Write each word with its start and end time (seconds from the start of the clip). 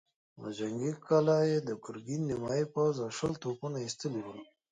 له 0.41 0.49
جنګي 0.57 0.93
کلا 1.05 1.39
يې 1.49 1.57
د 1.67 1.69
ګرګين 1.83 2.21
نيمايي 2.29 2.65
پوځ 2.73 2.95
او 3.03 3.09
شل 3.17 3.31
توپونه 3.43 3.77
ايستلي 3.81 4.21
ول. 4.23 4.39